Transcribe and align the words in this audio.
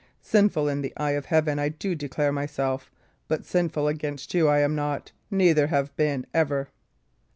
Sinful 0.23 0.67
in 0.67 0.81
the 0.81 0.93
eye 0.97 1.11
of 1.11 1.27
Heaven 1.27 1.59
I 1.59 1.69
do 1.69 1.93
declare 1.93 2.31
myself; 2.31 2.89
but 3.27 3.45
sinful 3.45 3.87
as 3.87 3.93
against 3.93 4.33
you 4.33 4.47
I 4.47 4.57
am 4.61 4.73
not, 4.73 5.11
neither 5.29 5.67
have 5.67 5.95
been 5.95 6.25
ever." 6.33 6.69